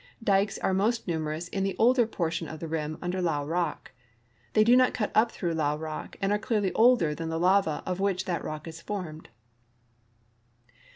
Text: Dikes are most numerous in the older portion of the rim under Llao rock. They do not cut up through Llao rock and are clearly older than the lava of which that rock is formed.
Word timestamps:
Dikes 0.23 0.57
are 0.57 0.73
most 0.73 1.07
numerous 1.07 1.47
in 1.49 1.61
the 1.63 1.75
older 1.77 2.07
portion 2.07 2.47
of 2.47 2.59
the 2.59 2.67
rim 2.67 2.97
under 3.03 3.21
Llao 3.21 3.45
rock. 3.47 3.91
They 4.53 4.63
do 4.63 4.75
not 4.75 4.95
cut 4.95 5.11
up 5.13 5.31
through 5.31 5.53
Llao 5.53 5.77
rock 5.79 6.15
and 6.19 6.31
are 6.31 6.39
clearly 6.39 6.73
older 6.73 7.13
than 7.13 7.29
the 7.29 7.39
lava 7.39 7.83
of 7.85 7.99
which 7.99 8.25
that 8.25 8.43
rock 8.43 8.67
is 8.67 8.81
formed. 8.81 9.29